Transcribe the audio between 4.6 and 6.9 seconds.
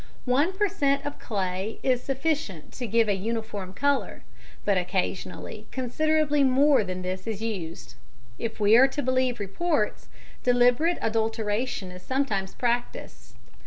but occasionally considerably more